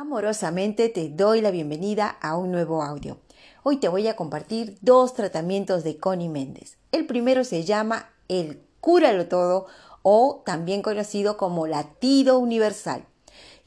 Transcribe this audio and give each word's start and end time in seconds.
Amorosamente 0.00 0.88
te 0.90 1.08
doy 1.08 1.40
la 1.40 1.50
bienvenida 1.50 2.06
a 2.20 2.36
un 2.36 2.52
nuevo 2.52 2.84
audio. 2.84 3.18
Hoy 3.64 3.78
te 3.78 3.88
voy 3.88 4.06
a 4.06 4.14
compartir 4.14 4.78
dos 4.80 5.12
tratamientos 5.12 5.82
de 5.82 5.98
Connie 5.98 6.28
Méndez. 6.28 6.78
El 6.92 7.04
primero 7.04 7.42
se 7.42 7.64
llama 7.64 8.08
el 8.28 8.62
Cúralo 8.78 9.26
Todo 9.26 9.66
o 10.02 10.44
también 10.46 10.82
conocido 10.82 11.36
como 11.36 11.66
latido 11.66 12.38
universal. 12.38 13.06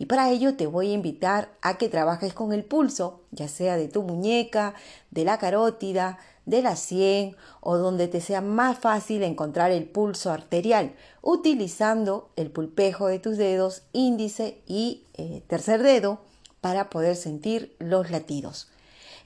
Y 0.02 0.08
para 0.08 0.32
ello 0.32 0.56
te 0.56 0.66
voy 0.66 0.90
a 0.90 0.94
invitar 0.94 1.54
a 1.62 1.78
que 1.78 1.88
trabajes 1.88 2.34
con 2.34 2.54
el 2.54 2.66
pulso, 2.66 3.22
ya 3.30 3.48
sea 3.48 3.78
de 3.78 3.88
tu 3.88 4.02
muñeca, 4.02 4.74
de 5.12 5.24
la 5.26 5.38
carótida, 5.38 6.18
de 6.48 6.64
la 6.64 6.76
sien 6.76 7.36
o 7.60 7.78
donde 7.78 8.08
te 8.08 8.20
sea 8.20 8.42
más 8.42 8.80
fácil 8.80 9.22
encontrar 9.22 9.70
el 9.70 9.88
pulso 9.88 10.32
arterial, 10.32 10.96
utilizando 11.22 12.32
el 12.36 12.50
pulpejo 12.50 13.06
de 13.06 13.20
tus 13.20 13.38
dedos 13.38 13.84
índice 13.94 14.64
y 14.66 15.04
eh, 15.14 15.44
tercer 15.46 15.84
dedo 15.84 16.22
para 16.62 16.90
poder 16.90 17.16
sentir 17.16 17.76
los 17.78 18.10
latidos. 18.10 18.72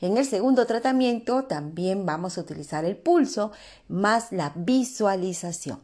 En 0.02 0.17
el 0.17 0.26
segundo 0.26 0.66
tratamiento 0.66 1.45
también 1.45 2.05
vamos 2.05 2.38
a 2.38 2.41
utilizar 2.41 2.84
el 2.84 2.98
pulso 2.98 3.53
más 3.88 4.34
la 4.34 4.52
visualización. 4.57 5.80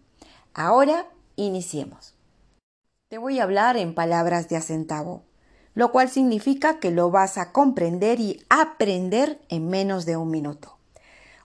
Ahora 0.54 1.08
iniciemos. 1.38 2.14
Te 3.12 3.18
voy 3.18 3.40
a 3.40 3.44
hablar 3.44 3.76
en 3.76 3.94
palabras 3.94 4.48
de 4.48 4.56
acentavo, 4.56 5.26
lo 5.74 5.92
cual 5.92 6.10
significa 6.10 6.80
que 6.80 6.92
lo 6.92 7.12
vas 7.12 7.38
a 7.38 7.52
comprender 7.52 8.22
y 8.22 8.42
aprender 8.48 9.42
en 9.50 9.68
menos 9.68 10.06
de 10.06 10.16
un 10.16 10.32
minuto. 10.32 10.78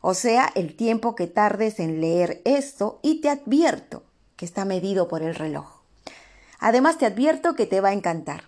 O 0.01 0.15
sea, 0.15 0.53
el 0.55 0.77
tiempo 0.77 1.17
que 1.17 1.27
tardes 1.27 1.81
en 1.81 2.01
leer 2.01 2.41
esto 2.45 3.01
y 3.03 3.21
te 3.21 3.31
advierto 3.31 4.05
que 4.37 4.45
está 4.45 4.65
medido 4.65 5.09
por 5.09 5.25
el 5.25 5.35
reloj. 5.35 5.83
Además 6.61 6.99
te 6.99 7.07
advierto 7.07 7.57
que 7.57 7.67
te 7.67 7.81
va 7.81 7.89
a 7.89 7.95
encantar 7.95 8.45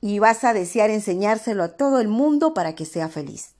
y 0.00 0.18
vas 0.18 0.42
a 0.42 0.54
desear 0.54 0.88
enseñárselo 0.88 1.64
a 1.64 1.76
todo 1.76 2.00
el 2.00 2.08
mundo 2.08 2.54
para 2.54 2.74
que 2.74 2.86
sea 2.86 3.10
feliz. 3.10 3.50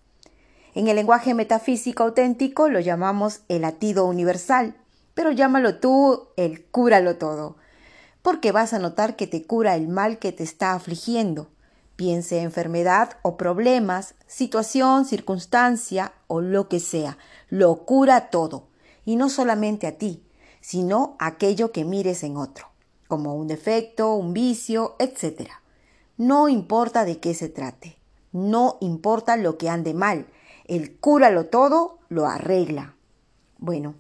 En 0.75 0.89
el 0.89 0.97
lenguaje 0.97 1.35
metafísico 1.35 2.05
auténtico 2.05 2.71
lo 2.71 2.81
llamamos 2.81 3.41
el 3.51 3.61
latido 3.61 4.07
universal, 4.07 4.75
pero 5.13 5.31
llámalo 5.31 5.79
tú 5.79 6.29
el 6.39 6.65
cúralo 6.65 7.19
todo 7.19 7.57
porque 8.25 8.53
vas 8.53 8.73
a 8.73 8.79
notar 8.79 9.17
que 9.17 9.27
te 9.27 9.45
cura 9.45 9.77
el 9.77 9.87
mal 9.87 10.19
que 10.19 10.33
te 10.33 10.45
está 10.45 10.73
afligiendo, 10.73 11.51
piense 11.95 12.41
enfermedad 12.41 13.19
o 13.21 13.37
problemas, 13.37 14.15
situación, 14.27 15.05
circunstancia 15.05 16.15
o 16.27 16.41
lo 16.41 16.71
que 16.71 16.81
sea, 16.81 17.19
lo 17.51 17.85
cura 17.85 18.31
todo, 18.31 18.69
y 19.05 19.17
no 19.17 19.29
solamente 19.29 19.87
a 19.87 19.99
ti, 19.99 20.25
sino 20.63 21.17
aquello 21.19 21.71
que 21.71 21.85
mires 21.85 22.23
en 22.23 22.39
otro, 22.39 22.69
como 23.09 23.35
un 23.35 23.47
defecto, 23.47 24.15
un 24.15 24.33
vicio, 24.33 24.97
etc. 24.99 25.51
No 26.17 26.49
importa 26.49 27.05
de 27.05 27.21
qué 27.21 27.35
se 27.35 27.51
trate, 27.51 27.99
no 28.33 28.79
importa 28.81 29.37
lo 29.37 29.59
que 29.59 29.69
ande 29.69 29.93
mal, 29.93 30.29
el 30.65 30.97
cúralo 30.97 31.49
todo 31.49 31.99
lo 32.09 32.25
arregla. 32.25 32.95
Bueno, 33.59 33.97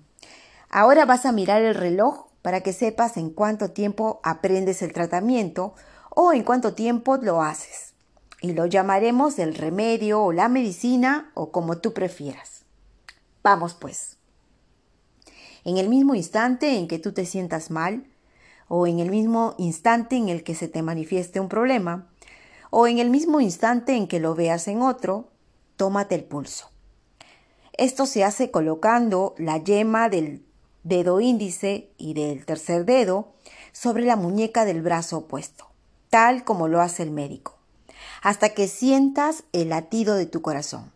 ahora 0.71 1.05
vas 1.05 1.27
a 1.27 1.33
mirar 1.33 1.61
el 1.61 1.75
reloj 1.75 2.25
para 2.45 2.61
que 2.61 2.75
sepas 2.75 3.17
en 3.17 3.31
cuánto 3.31 3.71
tiempo 3.71 4.21
aprendes 4.23 4.83
el 4.83 4.93
tratamiento 4.93 5.73
o 6.11 6.35
en 6.35 6.45
cuánto 6.45 6.75
tiempo 6.75 7.17
lo 7.17 7.41
haces. 7.41 7.95
Y 8.43 8.53
lo 8.53 8.67
llamaremos 8.67 9.39
el 9.39 9.55
remedio 9.55 10.23
o 10.23 10.31
la 10.31 10.51
medicina 10.51 11.31
o 11.33 11.51
como 11.51 11.79
tú 11.79 11.95
prefieras. 11.95 12.67
Vamos 13.43 13.73
pues. 13.73 14.19
En 15.65 15.79
el 15.79 15.89
mismo 15.89 16.15
instante 16.15 16.77
en 16.77 16.87
que 16.87 16.99
tú 16.99 17.13
te 17.13 17.25
sientas 17.25 17.71
mal, 17.71 18.05
o 18.69 18.87
en 18.87 18.99
el 18.99 19.09
mismo 19.11 19.55
instante 19.57 20.17
en 20.17 20.29
el 20.29 20.45
que 20.45 20.55
se 20.55 20.69
te 20.69 20.83
manifieste 20.83 21.41
un 21.41 21.49
problema, 21.49 22.11
o 22.69 22.87
en 22.87 22.99
el 22.99 23.09
mismo 23.09 23.41
instante 23.41 23.97
en 23.97 24.07
que 24.07 24.21
lo 24.21 24.35
veas 24.35 24.69
en 24.69 24.83
otro, 24.83 25.31
tómate 25.77 26.15
el 26.15 26.25
pulso. 26.25 26.69
Esto 27.73 28.05
se 28.05 28.23
hace 28.23 28.51
colocando 28.51 29.35
la 29.39 29.57
yema 29.57 30.11
del 30.11 30.45
dedo 30.85 31.21
índice 31.21 31.91
y 31.99 32.15
del 32.15 32.47
tercer 32.47 32.85
dedo 32.85 33.33
sobre 33.73 34.05
la 34.05 34.17
muñeca 34.17 34.65
del 34.65 34.83
brazo 34.83 35.19
opuesto, 35.19 35.67
tal 36.11 36.45
como 36.45 36.69
lo 36.69 36.81
hace 36.81 37.03
el 37.03 37.11
médico, 37.11 37.57
hasta 38.23 38.51
que 38.51 38.69
sientas 38.69 39.45
el 39.53 39.71
latido 39.71 40.15
de 40.15 40.27
tu 40.27 40.43
corazón. 40.43 40.93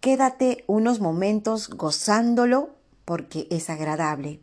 Quédate 0.00 0.64
unos 0.66 1.00
momentos 1.00 1.68
gozándolo 1.68 2.70
porque 3.04 3.46
es 3.50 3.68
agradable. 3.68 4.40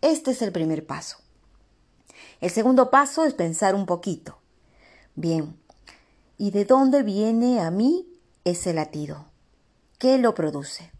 Este 0.00 0.32
es 0.32 0.42
el 0.42 0.52
primer 0.52 0.86
paso. 0.86 1.18
El 2.40 2.50
segundo 2.50 2.90
paso 2.90 3.24
es 3.24 3.34
pensar 3.34 3.74
un 3.74 3.86
poquito. 3.86 4.38
Bien, 5.14 5.56
¿y 6.36 6.50
de 6.50 6.64
dónde 6.64 7.02
viene 7.02 7.60
a 7.60 7.70
mí 7.70 8.06
ese 8.44 8.74
latido? 8.74 9.26
¿Qué 9.98 10.18
lo 10.18 10.34
produce? 10.34 10.90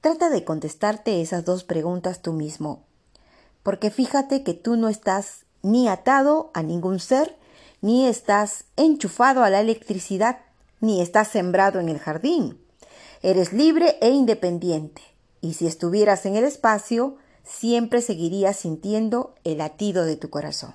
Trata 0.00 0.30
de 0.30 0.44
contestarte 0.44 1.20
esas 1.20 1.44
dos 1.44 1.64
preguntas 1.64 2.22
tú 2.22 2.32
mismo, 2.32 2.84
porque 3.64 3.90
fíjate 3.90 4.44
que 4.44 4.54
tú 4.54 4.76
no 4.76 4.88
estás 4.88 5.44
ni 5.62 5.88
atado 5.88 6.50
a 6.54 6.62
ningún 6.62 7.00
ser, 7.00 7.36
ni 7.80 8.06
estás 8.06 8.64
enchufado 8.76 9.42
a 9.42 9.50
la 9.50 9.60
electricidad, 9.60 10.38
ni 10.80 11.00
estás 11.00 11.28
sembrado 11.28 11.80
en 11.80 11.88
el 11.88 11.98
jardín. 11.98 12.60
Eres 13.22 13.52
libre 13.52 13.98
e 14.00 14.10
independiente, 14.10 15.02
y 15.40 15.54
si 15.54 15.66
estuvieras 15.66 16.26
en 16.26 16.36
el 16.36 16.44
espacio, 16.44 17.16
siempre 17.42 18.00
seguirías 18.00 18.56
sintiendo 18.56 19.34
el 19.42 19.58
latido 19.58 20.04
de 20.04 20.16
tu 20.16 20.30
corazón. 20.30 20.74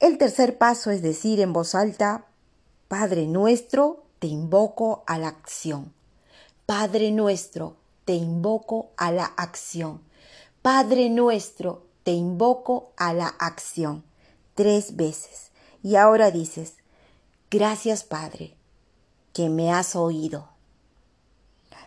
El 0.00 0.18
tercer 0.18 0.58
paso 0.58 0.90
es 0.90 1.02
decir 1.02 1.40
en 1.40 1.52
voz 1.52 1.76
alta, 1.76 2.24
Padre 2.88 3.26
nuestro, 3.26 4.02
te 4.18 4.26
invoco 4.26 5.04
a 5.06 5.18
la 5.18 5.28
acción. 5.28 5.92
Padre 6.66 7.12
nuestro, 7.12 7.76
te 8.10 8.16
invoco 8.16 8.90
a 8.96 9.12
la 9.12 9.24
acción. 9.36 10.00
Padre 10.62 11.10
nuestro, 11.10 11.84
te 12.02 12.10
invoco 12.10 12.90
a 12.96 13.12
la 13.12 13.28
acción. 13.38 14.02
Tres 14.56 14.96
veces. 14.96 15.52
Y 15.84 15.94
ahora 15.94 16.32
dices, 16.32 16.74
gracias 17.52 18.02
Padre, 18.02 18.56
que 19.32 19.48
me 19.48 19.72
has 19.72 19.94
oído. 19.94 20.48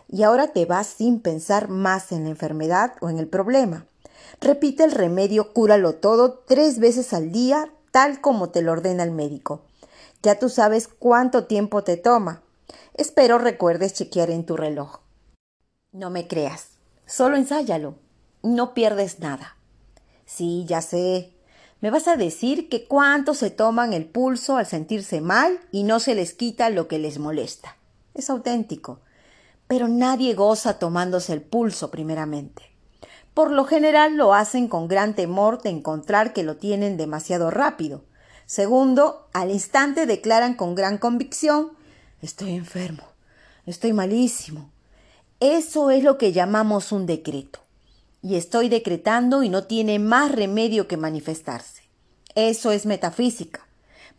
Y 0.08 0.22
ahora 0.22 0.54
te 0.54 0.64
vas 0.64 0.86
sin 0.86 1.20
pensar 1.20 1.68
más 1.68 2.10
en 2.10 2.24
la 2.24 2.30
enfermedad 2.30 2.94
o 3.02 3.10
en 3.10 3.18
el 3.18 3.28
problema. 3.28 3.84
Repite 4.40 4.84
el 4.84 4.92
remedio, 4.92 5.52
cúralo 5.52 5.96
todo 5.96 6.38
tres 6.46 6.78
veces 6.78 7.12
al 7.12 7.32
día, 7.32 7.70
tal 7.90 8.22
como 8.22 8.48
te 8.48 8.62
lo 8.62 8.72
ordena 8.72 9.02
el 9.02 9.10
médico. 9.10 9.60
Ya 10.22 10.38
tú 10.38 10.48
sabes 10.48 10.88
cuánto 10.88 11.44
tiempo 11.44 11.84
te 11.84 11.98
toma. 11.98 12.42
Espero 12.94 13.36
recuerdes 13.36 13.92
chequear 13.92 14.30
en 14.30 14.46
tu 14.46 14.56
reloj. 14.56 15.03
No 15.94 16.10
me 16.10 16.26
creas, 16.26 16.70
solo 17.06 17.36
ensáyalo, 17.36 17.94
no 18.42 18.74
pierdes 18.74 19.20
nada. 19.20 19.56
Sí, 20.26 20.64
ya 20.66 20.82
sé. 20.82 21.32
Me 21.80 21.90
vas 21.90 22.08
a 22.08 22.16
decir 22.16 22.68
que 22.68 22.88
cuánto 22.88 23.32
se 23.32 23.50
toman 23.50 23.92
el 23.92 24.04
pulso 24.04 24.56
al 24.56 24.66
sentirse 24.66 25.20
mal 25.20 25.60
y 25.70 25.84
no 25.84 26.00
se 26.00 26.16
les 26.16 26.34
quita 26.34 26.68
lo 26.68 26.88
que 26.88 26.98
les 26.98 27.20
molesta. 27.20 27.76
Es 28.12 28.28
auténtico. 28.28 29.02
Pero 29.68 29.86
nadie 29.86 30.34
goza 30.34 30.80
tomándose 30.80 31.32
el 31.32 31.42
pulso 31.42 31.92
primeramente. 31.92 32.74
Por 33.32 33.52
lo 33.52 33.64
general 33.64 34.16
lo 34.16 34.34
hacen 34.34 34.66
con 34.66 34.88
gran 34.88 35.14
temor 35.14 35.62
de 35.62 35.70
encontrar 35.70 36.32
que 36.32 36.42
lo 36.42 36.56
tienen 36.56 36.96
demasiado 36.96 37.52
rápido. 37.52 38.02
Segundo, 38.46 39.28
al 39.32 39.52
instante 39.52 40.06
declaran 40.06 40.54
con 40.54 40.74
gran 40.74 40.98
convicción 40.98 41.70
Estoy 42.20 42.56
enfermo, 42.56 43.04
estoy 43.64 43.92
malísimo, 43.92 44.72
eso 45.44 45.90
es 45.90 46.02
lo 46.02 46.16
que 46.16 46.32
llamamos 46.32 46.90
un 46.90 47.04
decreto. 47.04 47.60
Y 48.22 48.36
estoy 48.36 48.70
decretando 48.70 49.42
y 49.42 49.50
no 49.50 49.64
tiene 49.64 49.98
más 49.98 50.32
remedio 50.32 50.88
que 50.88 50.96
manifestarse. 50.96 51.82
Eso 52.34 52.72
es 52.72 52.86
metafísica. 52.86 53.66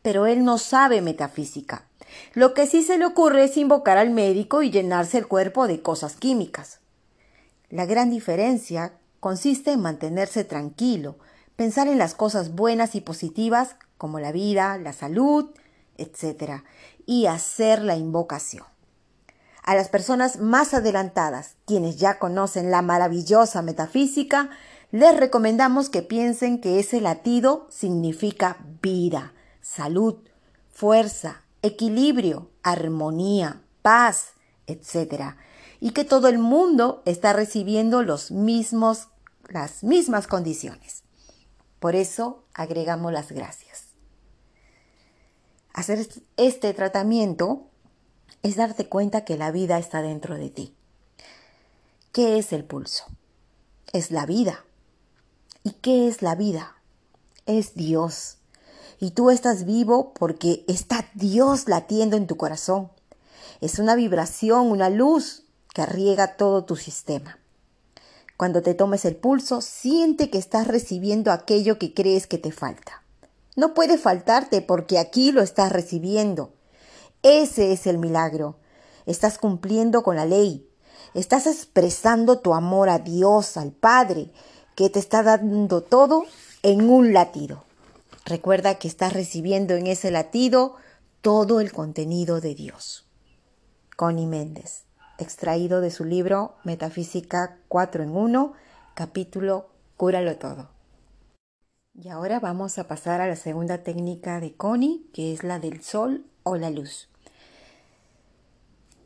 Pero 0.04 0.28
él 0.28 0.46
no 0.46 0.60
sabe 0.60 1.02
metafísica. 1.02 1.88
Lo 2.36 2.54
que 2.54 2.68
sí 2.68 2.84
se 2.84 3.00
le 3.00 3.08
ocurre 3.08 3.46
es 3.46 3.58
invocar 3.58 3.98
al 3.98 4.12
médico 4.12 4.62
y 4.62 4.70
llenarse 4.70 5.18
el 5.18 5.28
cuerpo 5.28 5.68
de 5.68 5.82
cosas 5.82 6.16
químicas. 6.16 6.78
La 7.72 7.88
gran 7.88 8.12
diferencia 8.12 8.94
consiste 9.20 9.72
en 9.72 9.82
mantenerse 9.82 10.44
tranquilo, 10.44 11.18
pensar 11.56 11.88
en 11.88 11.98
las 11.98 12.14
cosas 12.14 12.54
buenas 12.54 12.94
y 12.94 13.02
positivas 13.02 13.78
como 13.98 14.20
la 14.20 14.32
vida, 14.32 14.78
la 14.78 14.94
salud, 14.94 15.50
etc. 15.98 16.62
y 17.08 17.26
hacer 17.26 17.82
la 17.82 17.96
invocación. 17.96 18.66
A 19.66 19.74
las 19.74 19.90
personas 19.90 20.38
más 20.40 20.76
adelantadas, 20.76 21.56
quienes 21.66 21.98
ya 21.98 22.20
conocen 22.20 22.70
la 22.70 22.84
maravillosa 22.84 23.64
metafísica, 23.64 24.52
les 24.92 25.18
recomendamos 25.18 25.90
que 25.90 26.04
piensen 26.04 26.62
que 26.62 26.80
ese 26.80 27.02
latido 27.02 27.66
significa 27.72 28.58
vida, 28.84 29.34
salud, 29.62 30.18
fuerza, 30.72 31.42
equilibrio, 31.64 32.52
armonía, 32.62 33.64
paz, 33.82 34.34
etc. 34.68 35.34
Y 35.80 35.92
que 35.92 36.06
todo 36.06 36.28
el 36.28 36.38
mundo 36.38 37.02
está 37.06 37.34
recibiendo 37.34 38.04
los 38.04 38.30
mismos, 38.30 39.08
las 39.50 39.84
mismas 39.84 40.28
condiciones. 40.28 41.02
Por 41.80 41.96
eso 41.96 42.46
agregamos 42.54 43.12
las 43.12 43.32
gracias. 43.32 43.86
hacer 45.74 46.08
este 46.38 46.74
tratamiento 46.76 47.72
es 48.44 48.56
darte 48.56 48.88
cuenta 48.88 49.26
que 49.26 49.38
la 49.38 49.52
vida 49.52 49.78
está 49.80 50.02
dentro 50.02 50.36
de 50.36 50.50
ti. 50.50 50.74
¿Qué 52.12 52.38
es 52.38 52.54
el 52.54 52.64
pulso? 52.64 53.06
Es 53.92 54.12
la 54.12 54.26
vida. 54.26 54.64
¿Y 55.64 55.72
qué 55.72 56.08
es 56.08 56.22
la 56.22 56.36
vida? 56.36 56.76
Es 57.46 57.76
Dios. 57.76 58.38
Y 59.00 59.12
tú 59.12 59.32
estás 59.32 59.66
vivo 59.66 60.14
porque 60.14 60.64
está 60.68 61.10
Dios 61.14 61.68
latiendo 61.68 62.16
en 62.16 62.28
tu 62.28 62.38
corazón. 62.38 62.90
Es 63.62 63.80
una 63.80 63.96
vibración, 63.96 64.72
una 64.72 64.90
luz 64.90 65.44
que 65.74 65.86
riega 65.86 66.38
todo 66.38 66.66
tu 66.66 66.76
sistema. 66.76 67.40
Cuando 68.38 68.62
te 68.62 68.74
tomes 68.74 69.06
el 69.06 69.16
pulso, 69.16 69.62
siente 69.62 70.30
que 70.30 70.38
estás 70.38 70.68
recibiendo 70.68 71.32
aquello 71.32 71.80
que 71.80 71.94
crees 71.94 72.28
que 72.28 72.38
te 72.38 72.52
falta. 72.52 73.02
No 73.56 73.74
puede 73.74 73.98
faltarte 73.98 74.62
porque 74.62 75.00
aquí 75.00 75.32
lo 75.32 75.42
estás 75.42 75.72
recibiendo. 75.72 76.52
Ese 77.28 77.72
es 77.72 77.88
el 77.88 77.98
milagro. 77.98 78.60
Estás 79.08 79.40
cumpliendo 79.40 80.04
con 80.04 80.16
la 80.16 80.28
ley. 80.28 80.70
Estás 81.16 81.48
expresando 81.48 82.38
tu 82.38 82.54
amor 82.54 82.88
a 82.88 83.00
Dios, 83.00 83.58
al 83.58 83.72
Padre, 83.72 84.30
que 84.76 84.92
te 84.92 85.00
está 85.00 85.24
dando 85.24 85.82
todo 85.82 86.26
en 86.62 86.88
un 86.88 87.14
latido. 87.14 87.64
Recuerda 88.26 88.76
que 88.76 88.88
estás 88.88 89.14
recibiendo 89.14 89.74
en 89.74 89.88
ese 89.88 90.12
latido 90.12 90.76
todo 91.22 91.62
el 91.62 91.72
contenido 91.72 92.42
de 92.42 92.54
Dios. 92.54 93.08
Connie 93.96 94.28
Méndez, 94.28 94.84
extraído 95.18 95.82
de 95.82 95.90
su 95.90 96.06
libro 96.06 96.54
Metafísica 96.64 97.58
4 97.70 98.04
en 98.04 98.16
1, 98.16 98.54
capítulo 98.94 99.72
Cúralo 99.98 100.38
todo. 100.38 100.70
Y 101.96 102.10
ahora 102.10 102.40
vamos 102.40 102.78
a 102.78 102.88
pasar 102.88 103.20
a 103.20 103.28
la 103.28 103.36
segunda 103.36 103.80
técnica 103.80 104.40
de 104.40 104.54
Connie, 104.54 105.10
que 105.12 105.34
es 105.34 105.44
la 105.44 105.58
del 105.58 105.82
sol 105.82 106.28
o 106.44 106.56
la 106.56 106.70
luz. 106.70 107.10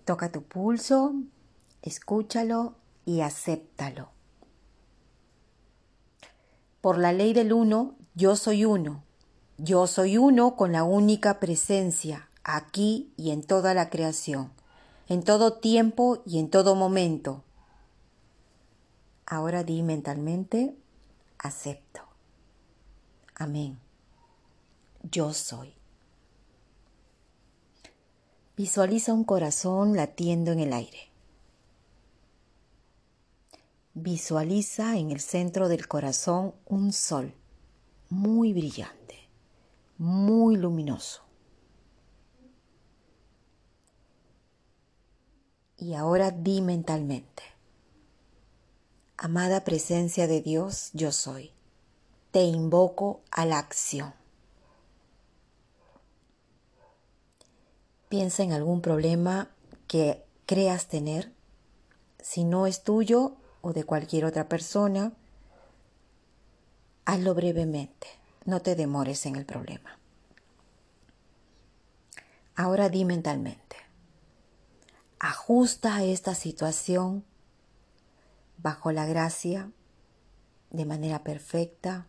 Toca 0.09 0.31
tu 0.31 0.41
pulso, 0.41 1.13
escúchalo 1.83 2.73
y 3.05 3.21
acéptalo. 3.21 4.09
Por 6.81 6.97
la 6.97 7.13
ley 7.13 7.33
del 7.33 7.53
uno, 7.53 7.93
yo 8.15 8.35
soy 8.35 8.65
uno. 8.65 9.03
Yo 9.59 9.85
soy 9.85 10.17
uno 10.17 10.55
con 10.55 10.71
la 10.71 10.83
única 10.83 11.39
presencia, 11.39 12.27
aquí 12.43 13.13
y 13.17 13.29
en 13.29 13.43
toda 13.43 13.75
la 13.75 13.91
creación, 13.91 14.51
en 15.09 15.21
todo 15.21 15.59
tiempo 15.59 16.23
y 16.25 16.39
en 16.39 16.49
todo 16.49 16.73
momento. 16.73 17.43
Ahora 19.27 19.63
di 19.63 19.83
mentalmente, 19.83 20.75
acepto. 21.37 22.01
Amén. 23.35 23.77
Yo 25.03 25.33
soy. 25.33 25.78
Visualiza 28.59 29.13
un 29.13 29.23
corazón 29.23 29.95
latiendo 29.95 30.51
en 30.51 30.59
el 30.59 30.73
aire. 30.73 31.07
Visualiza 33.93 34.97
en 34.97 35.11
el 35.11 35.21
centro 35.21 35.69
del 35.69 35.87
corazón 35.87 36.53
un 36.65 36.91
sol 36.91 37.33
muy 38.09 38.51
brillante, 38.51 39.15
muy 39.97 40.57
luminoso. 40.57 41.21
Y 45.77 45.93
ahora 45.93 46.31
di 46.31 46.59
mentalmente, 46.59 47.43
amada 49.15 49.63
presencia 49.63 50.27
de 50.27 50.41
Dios, 50.41 50.89
yo 50.91 51.13
soy 51.13 51.53
te 52.31 52.43
invoco 52.43 53.21
a 53.31 53.45
la 53.45 53.57
acción. 53.57 54.18
Piensa 58.09 58.41
en 58.41 58.51
algún 58.53 58.81
problema 58.81 59.49
que 59.87 60.25
creas 60.47 60.87
tener, 60.87 61.31
si 62.19 62.43
no 62.43 62.65
es 62.65 62.83
tuyo 62.83 63.35
o 63.61 63.71
de 63.71 63.83
cualquier 63.83 64.25
otra 64.25 64.49
persona, 64.49 65.13
hazlo 67.05 67.35
brevemente, 67.35 68.07
no 68.45 68.61
te 68.61 68.75
demores 68.75 69.27
en 69.27 69.35
el 69.35 69.45
problema. 69.45 69.99
Ahora 72.55 72.89
di 72.89 73.05
mentalmente, 73.05 73.77
ajusta 75.19 76.03
esta 76.03 76.33
situación 76.33 77.23
bajo 78.57 78.91
la 78.91 79.05
gracia 79.05 79.71
de 80.71 80.85
manera 80.85 81.23
perfecta 81.23 82.07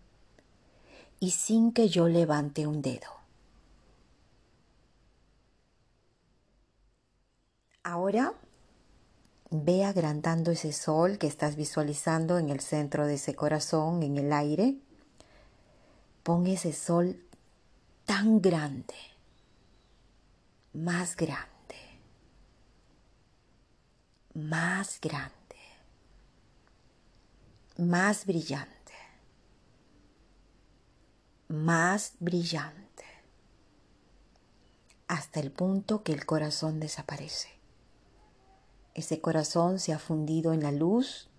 y 1.18 1.32
sin 1.32 1.72
que 1.72 1.90
yo 1.90 2.08
levante 2.08 2.66
un 2.66 2.80
dedo. 2.82 3.19
Ve 9.50 9.84
agrandando 9.84 10.50
ese 10.50 10.72
sol 10.72 11.18
que 11.18 11.26
estás 11.26 11.56
visualizando 11.56 12.38
en 12.38 12.50
el 12.50 12.60
centro 12.60 13.06
de 13.06 13.14
ese 13.14 13.34
corazón, 13.34 14.02
en 14.02 14.16
el 14.16 14.32
aire. 14.32 14.76
Pon 16.22 16.46
ese 16.46 16.72
sol 16.72 17.22
tan 18.04 18.40
grande, 18.40 18.94
más 20.72 21.16
grande, 21.16 21.76
más 24.34 25.00
grande, 25.00 25.56
más 27.76 28.26
brillante 28.26 28.80
más 31.50 32.12
brillante, 32.20 33.04
hasta 35.08 35.40
el 35.40 35.50
punto 35.50 36.04
que 36.04 36.12
el 36.12 36.24
corazón 36.24 36.78
desaparece. 36.78 37.59
Ese 39.00 39.18
corazón 39.18 39.78
se 39.78 39.94
ha 39.94 39.98
fundido 39.98 40.52
en 40.52 40.62
la 40.62 40.72
luz 40.72 41.30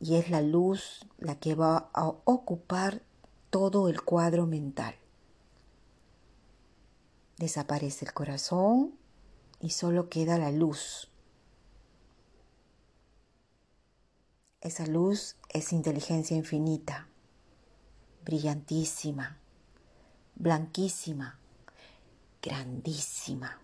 y 0.00 0.14
es 0.14 0.30
la 0.30 0.40
luz 0.40 1.06
la 1.18 1.38
que 1.38 1.54
va 1.54 1.90
a 1.92 2.06
ocupar 2.06 3.02
todo 3.50 3.90
el 3.90 4.00
cuadro 4.00 4.46
mental. 4.46 4.94
Desaparece 7.36 8.06
el 8.06 8.14
corazón 8.14 8.94
y 9.60 9.72
solo 9.72 10.08
queda 10.08 10.38
la 10.38 10.50
luz. 10.50 11.10
Esa 14.62 14.86
luz 14.86 15.36
es 15.50 15.74
inteligencia 15.74 16.34
infinita 16.34 17.08
brillantísima, 18.24 19.38
blanquísima, 20.34 21.38
grandísima. 22.40 23.60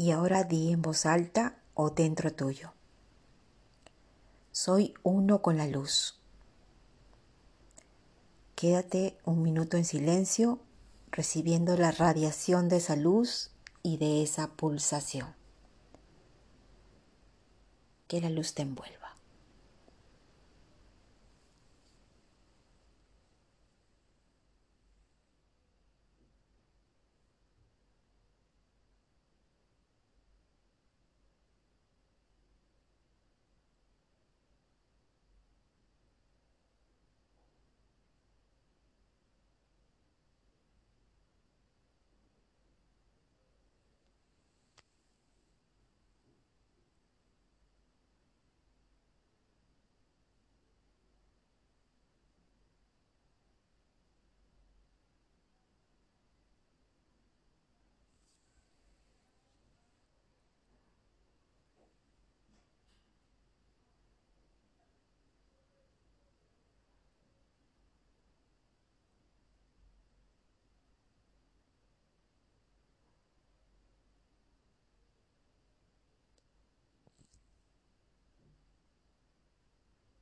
Y 0.00 0.12
ahora 0.12 0.44
di 0.44 0.72
en 0.72 0.80
voz 0.80 1.04
alta 1.04 1.58
o 1.74 1.90
dentro 1.90 2.32
tuyo. 2.32 2.72
Soy 4.50 4.94
uno 5.02 5.42
con 5.42 5.58
la 5.58 5.66
luz. 5.66 6.18
Quédate 8.54 9.18
un 9.26 9.42
minuto 9.42 9.76
en 9.76 9.84
silencio 9.84 10.58
recibiendo 11.10 11.76
la 11.76 11.90
radiación 11.90 12.70
de 12.70 12.78
esa 12.78 12.96
luz 12.96 13.50
y 13.82 13.98
de 13.98 14.22
esa 14.22 14.48
pulsación. 14.48 15.34
Que 18.08 18.22
la 18.22 18.30
luz 18.30 18.54
te 18.54 18.62
envuelva. 18.62 18.99